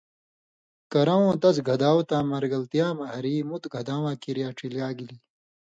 [0.91, 5.21] کرؤوں تس گھداؤ تاں مرگلتیا مہ ہری مُت گھداواں کریا ڇېلا گِلیۡ۔